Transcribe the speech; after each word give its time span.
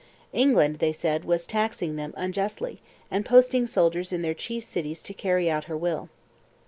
England, 0.33 0.79
they 0.79 0.91
said, 0.91 1.25
was 1.25 1.45
taxing 1.45 1.95
them 1.95 2.11
unjustly 2.17 2.81
and 3.11 3.23
posting 3.23 3.67
soldiers 3.67 4.11
in 4.11 4.23
their 4.23 4.33
chief 4.33 4.63
cities 4.63 5.03
to 5.03 5.13
carry 5.13 5.47
out 5.47 5.65
her 5.65 5.77
will. 5.77 6.09